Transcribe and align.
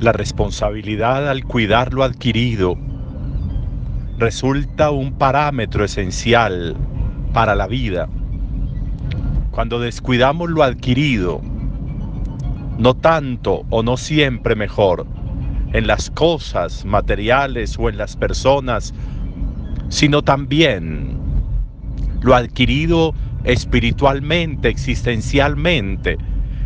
La 0.00 0.12
responsabilidad 0.12 1.28
al 1.28 1.44
cuidar 1.44 1.92
lo 1.92 2.04
adquirido 2.04 2.74
resulta 4.16 4.90
un 4.90 5.12
parámetro 5.12 5.84
esencial 5.84 6.74
para 7.34 7.54
la 7.54 7.66
vida. 7.66 8.08
Cuando 9.50 9.78
descuidamos 9.78 10.48
lo 10.48 10.62
adquirido, 10.62 11.42
no 12.78 12.94
tanto 12.94 13.66
o 13.68 13.82
no 13.82 13.98
siempre 13.98 14.54
mejor, 14.54 15.06
en 15.74 15.86
las 15.86 16.08
cosas 16.08 16.86
materiales 16.86 17.76
o 17.78 17.90
en 17.90 17.98
las 17.98 18.16
personas, 18.16 18.94
sino 19.90 20.22
también 20.22 21.18
lo 22.22 22.34
adquirido 22.34 23.12
espiritualmente, 23.44 24.70
existencialmente, 24.70 26.16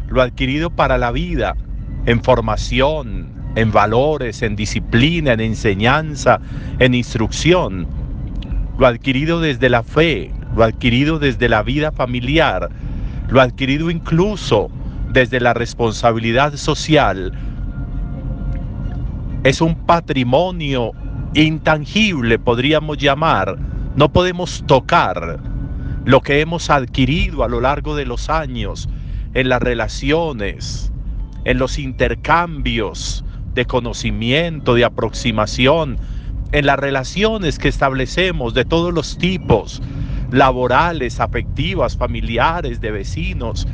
lo 0.06 0.22
adquirido 0.22 0.70
para 0.70 0.98
la 0.98 1.10
vida, 1.10 1.56
en 2.06 2.22
formación, 2.22 3.28
en 3.56 3.72
valores, 3.72 4.42
en 4.42 4.56
disciplina, 4.56 5.32
en 5.32 5.40
enseñanza, 5.40 6.40
en 6.78 6.94
instrucción. 6.94 7.86
Lo 8.78 8.86
adquirido 8.86 9.40
desde 9.40 9.68
la 9.68 9.82
fe, 9.82 10.32
lo 10.56 10.64
adquirido 10.64 11.18
desde 11.18 11.48
la 11.48 11.62
vida 11.62 11.92
familiar, 11.92 12.70
lo 13.28 13.40
adquirido 13.40 13.90
incluso 13.90 14.70
desde 15.12 15.40
la 15.40 15.54
responsabilidad 15.54 16.54
social. 16.54 17.32
Es 19.44 19.60
un 19.60 19.74
patrimonio 19.74 20.92
intangible, 21.34 22.38
podríamos 22.38 22.98
llamar. 22.98 23.56
No 23.96 24.12
podemos 24.12 24.64
tocar 24.66 25.38
lo 26.04 26.20
que 26.20 26.40
hemos 26.40 26.68
adquirido 26.70 27.44
a 27.44 27.48
lo 27.48 27.60
largo 27.60 27.94
de 27.94 28.06
los 28.06 28.28
años 28.28 28.88
en 29.34 29.48
las 29.48 29.62
relaciones, 29.62 30.92
en 31.44 31.58
los 31.58 31.78
intercambios 31.78 33.24
de 33.54 33.66
conocimiento, 33.66 34.74
de 34.74 34.84
aproximación, 34.84 35.98
en 36.52 36.66
las 36.66 36.78
relaciones 36.78 37.58
que 37.58 37.68
establecemos 37.68 38.54
de 38.54 38.64
todos 38.64 38.92
los 38.92 39.18
tipos, 39.18 39.82
laborales, 40.30 41.20
afectivas, 41.20 41.96
familiares, 41.96 42.80
de 42.80 42.90
vecinos, 42.90 43.66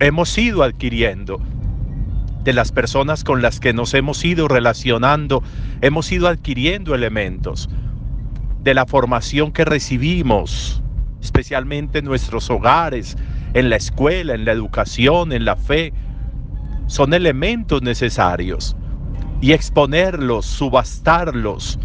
hemos 0.00 0.36
ido 0.38 0.62
adquiriendo. 0.62 1.40
De 2.42 2.52
las 2.52 2.72
personas 2.72 3.24
con 3.24 3.40
las 3.40 3.58
que 3.58 3.72
nos 3.72 3.94
hemos 3.94 4.24
ido 4.24 4.48
relacionando, 4.48 5.42
hemos 5.80 6.12
ido 6.12 6.28
adquiriendo 6.28 6.94
elementos 6.94 7.70
de 8.62 8.74
la 8.74 8.86
formación 8.86 9.52
que 9.52 9.64
recibimos, 9.64 10.82
especialmente 11.22 11.98
en 12.00 12.04
nuestros 12.04 12.50
hogares, 12.50 13.16
en 13.54 13.70
la 13.70 13.76
escuela, 13.76 14.34
en 14.34 14.44
la 14.44 14.52
educación, 14.52 15.32
en 15.32 15.44
la 15.44 15.56
fe, 15.56 15.92
son 16.86 17.14
elementos 17.14 17.82
necesarios. 17.82 18.76
Y 19.40 19.52
exponerlos, 19.52 20.46
subastarlos, 20.46 21.78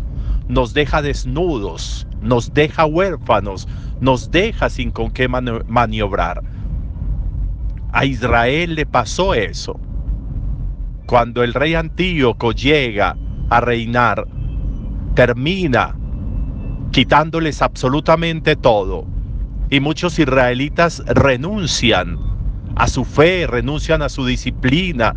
nos 0.47 0.73
deja 0.73 1.02
desnudos, 1.02 2.08
nos 2.22 2.53
deja 2.53 2.86
huérfanos, 2.86 3.67
nos 4.00 4.31
deja 4.31 4.70
sin 4.70 4.92
con 4.92 5.11
qué 5.11 5.27
maniobrar. 5.27 6.44
A 7.92 8.05
Israel 8.05 8.76
le 8.76 8.86
pasó 8.86 9.33
eso. 9.33 9.80
Cuando 11.05 11.43
el 11.43 11.54
rey 11.54 11.76
Antíoco 11.76 12.52
llega 12.52 13.17
a 13.49 13.61
reinar, 13.61 14.27
termina 15.15 15.95
quitándoles 16.92 17.61
absolutamente 17.61 18.55
todo 18.55 19.05
y 19.70 19.80
muchos 19.80 20.17
israelitas 20.17 21.04
renuncian 21.05 22.17
a 22.76 22.88
su 22.88 23.06
fe, 23.06 23.48
renuncian 23.48 24.02
a 24.02 24.10
su 24.10 24.26
disciplina, 24.26 25.16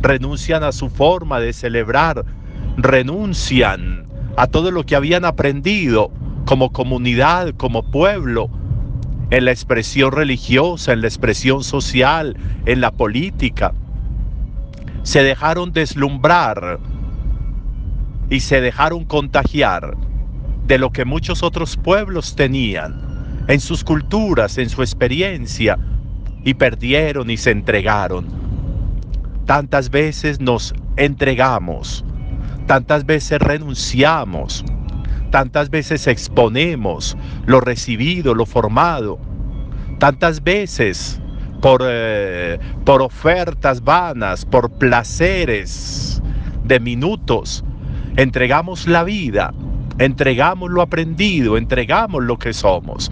renuncian 0.00 0.62
a 0.62 0.72
su 0.72 0.88
forma 0.88 1.40
de 1.40 1.52
celebrar, 1.52 2.24
renuncian 2.76 4.06
a 4.36 4.46
todo 4.46 4.70
lo 4.70 4.84
que 4.84 4.96
habían 4.96 5.24
aprendido 5.24 6.10
como 6.44 6.72
comunidad, 6.72 7.54
como 7.56 7.82
pueblo, 7.82 8.50
en 9.30 9.44
la 9.44 9.52
expresión 9.52 10.12
religiosa, 10.12 10.92
en 10.92 11.02
la 11.02 11.06
expresión 11.06 11.62
social, 11.62 12.36
en 12.66 12.80
la 12.80 12.90
política. 12.90 13.72
Se 15.02 15.22
dejaron 15.22 15.72
deslumbrar 15.72 16.80
y 18.28 18.40
se 18.40 18.60
dejaron 18.60 19.04
contagiar 19.04 19.96
de 20.66 20.78
lo 20.78 20.90
que 20.90 21.04
muchos 21.04 21.42
otros 21.42 21.76
pueblos 21.76 22.36
tenían 22.36 23.44
en 23.48 23.60
sus 23.60 23.82
culturas, 23.82 24.58
en 24.58 24.68
su 24.68 24.82
experiencia, 24.82 25.78
y 26.44 26.54
perdieron 26.54 27.30
y 27.30 27.36
se 27.36 27.50
entregaron. 27.50 28.26
Tantas 29.46 29.90
veces 29.90 30.40
nos 30.40 30.74
entregamos, 30.96 32.04
tantas 32.66 33.04
veces 33.04 33.40
renunciamos, 33.40 34.64
tantas 35.30 35.70
veces 35.70 36.06
exponemos 36.06 37.16
lo 37.46 37.60
recibido, 37.60 38.34
lo 38.34 38.46
formado, 38.46 39.18
tantas 39.98 40.42
veces 40.42 41.20
por, 41.60 41.82
eh, 41.84 42.58
por 42.84 43.02
ofertas 43.02 43.82
vanas, 43.82 44.44
por 44.44 44.70
placeres 44.70 46.22
de 46.64 46.80
minutos, 46.80 47.64
entregamos 48.16 48.86
la 48.86 49.04
vida, 49.04 49.52
entregamos 49.98 50.70
lo 50.70 50.82
aprendido, 50.82 51.56
entregamos 51.56 52.24
lo 52.24 52.38
que 52.38 52.52
somos. 52.52 53.10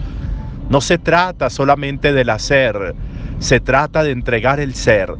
No 0.69 0.81
se 0.81 0.97
trata 0.97 1.49
solamente 1.49 2.13
del 2.13 2.29
hacer, 2.29 2.95
se 3.39 3.59
trata 3.59 4.03
de 4.03 4.11
entregar 4.11 4.59
el 4.59 4.75
ser. 4.75 5.13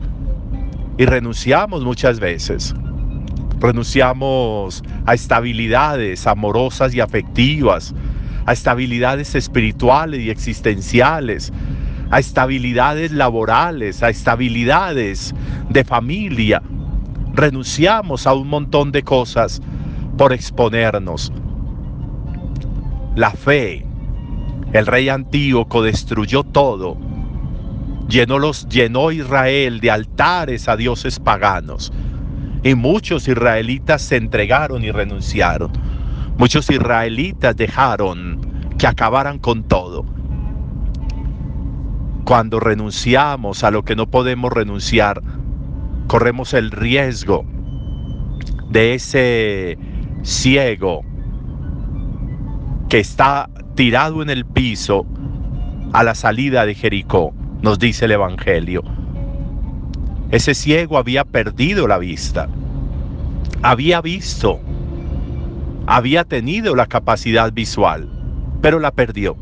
Y 0.98 1.06
renunciamos 1.06 1.84
muchas 1.84 2.20
veces. 2.20 2.76
Renunciamos 3.60 4.84
a 5.06 5.14
estabilidades 5.14 6.28
amorosas 6.28 6.94
y 6.94 7.00
afectivas, 7.00 7.94
a 8.46 8.54
estabilidades 8.54 9.36
espirituales 9.36 10.22
y 10.22 10.30
existenciales, 10.30 11.52
a 12.12 12.20
estabilidades 12.20 13.12
laborales, 13.12 14.04
a 14.04 14.10
estabilidades 14.10 15.34
de 15.70 15.84
familia. 15.84 16.62
Renunciamos 17.34 18.28
a 18.28 18.34
un 18.34 18.48
montón 18.48 18.92
de 18.92 19.04
cosas 19.04 19.62
por 20.18 20.34
exponernos. 20.34 21.32
La 23.16 23.32
fe, 23.32 23.86
el 24.74 24.86
rey 24.86 25.10
Antíoco 25.10 25.82
destruyó 25.82 26.44
todo. 26.44 27.09
Llenó, 28.10 28.40
los, 28.40 28.68
llenó 28.68 29.12
Israel 29.12 29.80
de 29.80 29.92
altares 29.92 30.68
a 30.68 30.76
dioses 30.76 31.20
paganos. 31.20 31.94
Y 32.64 32.76
muchos 32.76 33.28
israelitas 33.28 34.02
se 34.02 34.18
entregaron 34.18 34.84
y 34.84 34.92
renunciaron. 34.92 35.72
Muchos 36.38 36.70
israelitas 36.70 37.56
dejaron 37.56 38.42
que 38.78 38.88
acabaran 38.88 39.40
con 39.40 39.64
todo. 39.64 40.06
Cuando 42.26 42.60
renunciamos 42.60 43.64
a 43.64 43.72
lo 43.72 43.84
que 43.84 43.96
no 43.96 44.08
podemos 44.08 44.52
renunciar, 44.52 45.22
corremos 46.08 46.54
el 46.54 46.72
riesgo 46.72 47.46
de 48.70 48.94
ese 48.94 49.78
ciego 50.24 51.02
que 52.88 53.00
está 53.00 53.50
tirado 53.76 54.22
en 54.22 54.30
el 54.30 54.46
piso 54.46 55.06
a 55.94 56.04
la 56.04 56.16
salida 56.16 56.66
de 56.66 56.76
Jericó, 56.76 57.34
nos 57.62 57.80
dice 57.80 58.06
el 58.06 58.12
Evangelio. 58.12 58.84
Ese 60.32 60.54
ciego 60.54 60.98
había 60.98 61.26
perdido 61.26 61.88
la 61.88 61.98
vista, 61.98 62.48
había 63.62 64.02
visto, 64.02 64.60
había 65.88 66.24
tenido 66.24 66.76
la 66.76 66.86
capacidad 66.86 67.52
visual, 67.52 68.08
pero 68.62 68.80
la 68.80 68.92
perdió. 68.92 69.36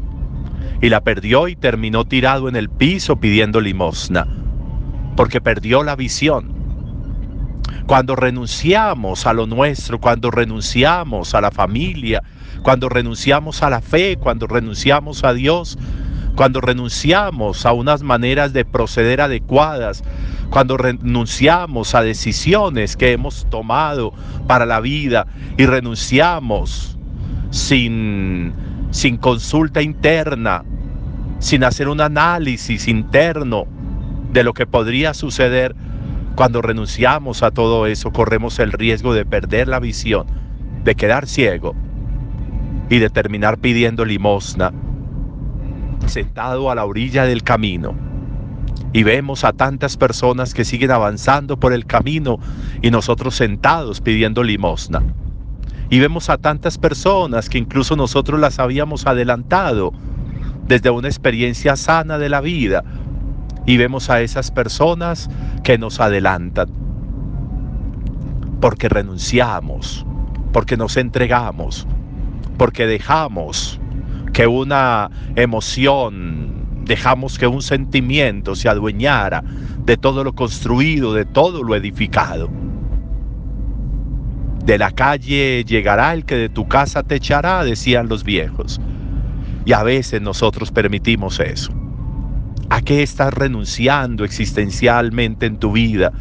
Y 0.82 0.90
la 0.90 1.02
perdió 1.02 1.48
y 1.48 1.56
terminó 1.56 2.06
tirado 2.06 2.48
en 2.48 2.56
el 2.56 2.70
piso 2.70 3.20
pidiendo 3.20 3.60
limosna, 3.62 4.28
porque 5.16 5.42
perdió 5.42 5.84
la 5.84 5.96
visión. 5.96 6.56
Cuando 7.88 8.16
renunciamos 8.16 9.26
a 9.26 9.34
lo 9.34 9.48
nuestro, 9.48 10.00
cuando 10.00 10.30
renunciamos 10.30 11.34
a 11.34 11.42
la 11.42 11.52
familia, 11.52 12.22
cuando 12.62 12.90
renunciamos 12.90 13.64
a 13.64 13.70
la 13.70 13.82
fe, 13.82 14.18
cuando 14.18 14.46
renunciamos 14.46 15.24
a 15.24 15.34
Dios, 15.34 15.78
cuando 16.38 16.62
renunciamos 16.62 17.66
a 17.66 17.74
unas 17.74 18.04
maneras 18.04 18.54
de 18.54 18.64
proceder 18.64 19.22
adecuadas, 19.22 20.04
cuando 20.52 20.78
renunciamos 20.78 21.96
a 21.96 22.04
decisiones 22.04 22.96
que 22.96 23.12
hemos 23.12 23.48
tomado 23.50 24.14
para 24.46 24.68
la 24.68 24.80
vida 24.80 25.26
y 25.58 25.66
renunciamos 25.66 26.96
sin, 27.50 28.54
sin 28.92 29.18
consulta 29.18 29.82
interna, 29.82 30.64
sin 31.40 31.64
hacer 31.64 31.90
un 31.90 32.02
análisis 32.02 32.88
interno 32.88 33.66
de 34.32 34.44
lo 34.44 34.54
que 34.54 34.68
podría 34.68 35.16
suceder, 35.16 35.76
cuando 36.36 36.62
renunciamos 36.62 37.42
a 37.42 37.50
todo 37.50 37.88
eso 37.88 38.12
corremos 38.12 38.60
el 38.60 38.74
riesgo 38.74 39.16
de 39.16 39.26
perder 39.26 39.68
la 39.68 39.80
visión, 39.80 40.28
de 40.84 40.94
quedar 40.94 41.26
ciego 41.26 41.74
y 42.92 43.00
de 43.00 43.10
terminar 43.10 43.58
pidiendo 43.58 44.06
limosna 44.06 44.72
sentado 46.06 46.70
a 46.72 46.76
la 46.76 46.86
orilla 46.86 47.26
del 47.26 47.44
camino, 47.44 47.96
Y 48.94 49.04
vemos 49.04 49.44
a 49.44 49.52
tantas 49.52 49.98
personas 49.98 50.54
que 50.54 50.64
siguen 50.64 50.92
avanzando 50.92 51.60
por 51.60 51.74
el 51.74 51.86
camino 51.86 52.40
y 52.82 52.90
nosotros 52.90 53.36
sentados 53.36 54.00
pidiendo 54.02 54.44
limosna. 54.44 55.04
Y 55.90 56.00
vemos 56.00 56.30
a 56.30 56.38
tantas 56.38 56.78
personas 56.78 57.50
que 57.50 57.58
incluso 57.58 57.96
nosotros 57.96 58.40
las 58.40 58.60
habíamos 58.60 59.06
adelantado 59.06 59.94
desde 60.68 60.90
una 60.90 61.08
experiencia 61.08 61.76
sana 61.76 62.18
de 62.18 62.30
la 62.30 62.42
vida. 62.42 62.84
Y 63.66 63.78
vemos 63.78 64.10
a 64.10 64.22
esas 64.22 64.52
personas 64.52 65.30
que 65.64 65.78
nos 65.78 66.00
adelantan. 66.00 66.70
Porque 68.62 68.90
renunciamos, 68.90 70.06
porque 70.54 70.78
nos 70.78 70.98
entregamos, 70.98 71.86
porque 72.58 72.88
dejamos 72.88 73.80
que 74.38 74.46
una 74.46 75.10
emoción 75.36 76.84
dejamos 76.86 77.40
que 77.40 77.48
un 77.48 77.64
sentimiento 77.64 78.56
se 78.56 78.70
adueñara 78.70 79.44
de 79.84 79.98
todo 79.98 80.24
lo 80.24 80.34
construido, 80.34 81.16
de 81.16 81.26
todo 81.26 81.64
lo 81.64 81.76
edificado. 81.76 82.48
De 84.64 84.78
la 84.78 84.92
calle 84.92 85.64
llegará 85.66 86.14
el 86.14 86.24
que 86.24 86.36
de 86.36 86.50
tu 86.50 86.68
casa 86.68 87.02
te 87.02 87.16
echará, 87.16 87.64
decían 87.64 88.10
los 88.10 88.24
viejos. 88.24 88.80
Y 89.66 89.74
a 89.74 89.82
veces 89.82 90.22
nosotros 90.22 90.70
permitimos 90.70 91.40
eso. 91.40 91.74
¿A 92.70 92.84
qué 92.84 93.02
estás 93.02 93.34
renunciando 93.34 94.24
existencialmente 94.24 95.48
en 95.48 95.58
tu 95.58 95.72
vida? 95.72 96.12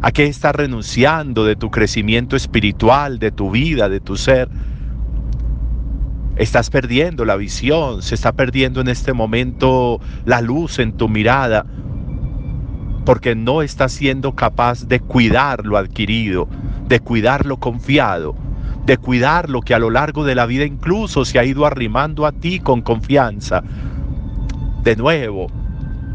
¿A 0.00 0.10
qué 0.10 0.24
estás 0.24 0.54
renunciando 0.54 1.44
de 1.44 1.56
tu 1.56 1.70
crecimiento 1.70 2.34
espiritual, 2.34 3.18
de 3.18 3.30
tu 3.30 3.50
vida, 3.50 3.90
de 3.90 4.00
tu 4.00 4.16
ser? 4.16 4.48
Estás 6.36 6.70
perdiendo 6.70 7.26
la 7.26 7.36
visión, 7.36 8.00
se 8.00 8.14
está 8.14 8.32
perdiendo 8.32 8.80
en 8.80 8.88
este 8.88 9.12
momento 9.12 10.00
la 10.24 10.40
luz 10.40 10.78
en 10.78 10.96
tu 10.96 11.08
mirada, 11.08 11.66
porque 13.04 13.34
no 13.34 13.60
estás 13.60 13.92
siendo 13.92 14.34
capaz 14.34 14.86
de 14.88 15.00
cuidar 15.00 15.66
lo 15.66 15.76
adquirido, 15.76 16.48
de 16.88 17.00
cuidar 17.00 17.44
lo 17.44 17.58
confiado, 17.58 18.34
de 18.86 18.96
cuidar 18.96 19.50
lo 19.50 19.60
que 19.60 19.74
a 19.74 19.78
lo 19.78 19.90
largo 19.90 20.24
de 20.24 20.34
la 20.34 20.46
vida 20.46 20.64
incluso 20.64 21.26
se 21.26 21.38
ha 21.38 21.44
ido 21.44 21.66
arrimando 21.66 22.24
a 22.24 22.32
ti 22.32 22.60
con 22.60 22.80
confianza. 22.80 23.62
De 24.82 24.96
nuevo, 24.96 25.48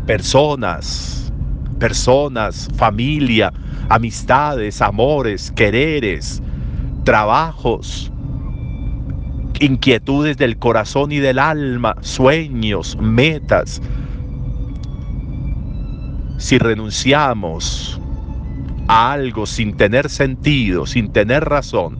personas, 0.07 1.31
personas, 1.79 2.69
familia, 2.75 3.53
amistades, 3.87 4.81
amores, 4.81 5.51
quereres, 5.51 6.41
trabajos, 7.03 8.11
inquietudes 9.59 10.38
del 10.38 10.57
corazón 10.57 11.12
y 11.12 11.18
del 11.18 11.39
alma, 11.39 11.95
sueños, 12.01 12.98
metas. 13.00 13.81
Si 16.38 16.57
renunciamos 16.57 18.00
a 18.88 19.12
algo 19.12 19.45
sin 19.45 19.75
tener 19.75 20.09
sentido, 20.09 20.86
sin 20.86 21.12
tener 21.12 21.45
razón, 21.45 21.98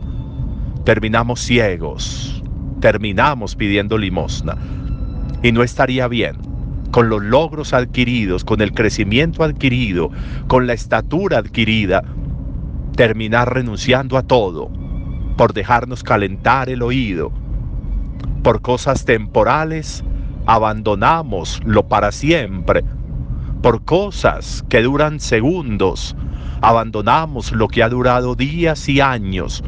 terminamos 0.84 1.40
ciegos, 1.40 2.42
terminamos 2.80 3.56
pidiendo 3.56 3.98
limosna. 3.98 4.56
Y 5.42 5.52
no 5.52 5.62
estaría 5.62 6.08
bien 6.08 6.36
con 6.90 7.08
los 7.08 7.22
logros 7.22 7.74
adquiridos, 7.74 8.44
con 8.44 8.60
el 8.60 8.72
crecimiento 8.72 9.44
adquirido, 9.44 10.10
con 10.46 10.66
la 10.66 10.72
estatura 10.72 11.38
adquirida, 11.38 12.02
terminar 12.96 13.52
renunciando 13.52 14.16
a 14.16 14.22
todo 14.22 14.70
por 15.36 15.52
dejarnos 15.52 16.02
calentar 16.02 16.68
el 16.68 16.82
oído, 16.82 17.30
por 18.48 18.62
cosas 18.62 19.04
temporales, 19.04 20.02
abandonamos 20.46 21.60
lo 21.66 21.86
para 21.86 22.12
siempre. 22.12 22.82
Por 23.60 23.84
cosas 23.84 24.64
que 24.70 24.80
duran 24.80 25.20
segundos, 25.20 26.16
abandonamos 26.62 27.52
lo 27.52 27.68
que 27.68 27.82
ha 27.82 27.90
durado 27.90 28.36
días 28.36 28.88
y 28.88 29.02
años. 29.02 29.62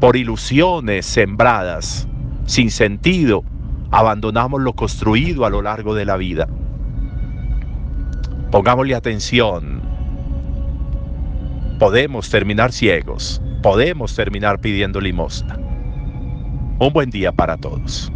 Por 0.00 0.16
ilusiones 0.16 1.06
sembradas, 1.06 2.08
sin 2.44 2.72
sentido, 2.72 3.44
abandonamos 3.92 4.60
lo 4.60 4.72
construido 4.72 5.44
a 5.44 5.50
lo 5.50 5.62
largo 5.62 5.94
de 5.94 6.06
la 6.06 6.16
vida. 6.16 6.48
Pongámosle 8.50 8.96
atención. 8.96 9.80
Podemos 11.78 12.30
terminar 12.30 12.72
ciegos, 12.72 13.40
podemos 13.62 14.16
terminar 14.16 14.58
pidiendo 14.58 15.00
limosna. 15.00 15.69
Un 16.80 16.94
buen 16.94 17.10
día 17.10 17.30
para 17.30 17.58
todos. 17.58 18.10